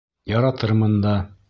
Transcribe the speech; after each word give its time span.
Яратырмын 0.31 0.97
да. 1.07 1.15